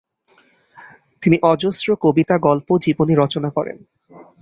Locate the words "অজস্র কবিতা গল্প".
1.43-2.67